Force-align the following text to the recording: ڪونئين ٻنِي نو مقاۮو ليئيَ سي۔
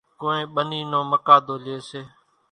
ڪونئين 0.19 0.45
ٻنِي 0.53 0.79
نو 0.91 0.99
مقاۮو 1.11 1.55
ليئيَ 1.65 1.79
سي۔ 1.89 2.01